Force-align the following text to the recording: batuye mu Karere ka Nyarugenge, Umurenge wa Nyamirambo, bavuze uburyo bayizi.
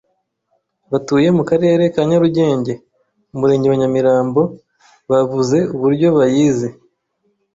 batuye 0.91 1.29
mu 1.37 1.43
Karere 1.49 1.83
ka 1.93 2.01
Nyarugenge, 2.09 2.73
Umurenge 3.35 3.65
wa 3.67 3.77
Nyamirambo, 3.81 4.41
bavuze 5.09 5.57
uburyo 5.75 6.07
bayizi. 6.17 6.69